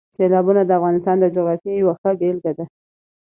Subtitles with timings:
[0.17, 2.65] سیلابونه د افغانستان د جغرافیې یوه ښه بېلګه ده.